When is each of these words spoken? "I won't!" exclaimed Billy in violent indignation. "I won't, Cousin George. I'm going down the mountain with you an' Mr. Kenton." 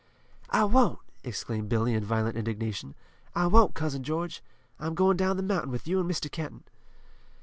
"I 0.49 0.63
won't!" 0.63 0.97
exclaimed 1.23 1.69
Billy 1.69 1.93
in 1.93 2.03
violent 2.03 2.35
indignation. 2.35 2.95
"I 3.35 3.45
won't, 3.45 3.75
Cousin 3.75 4.01
George. 4.03 4.41
I'm 4.79 4.95
going 4.95 5.15
down 5.15 5.37
the 5.37 5.43
mountain 5.43 5.69
with 5.69 5.87
you 5.87 5.99
an' 5.99 6.07
Mr. 6.07 6.31
Kenton." 6.31 6.63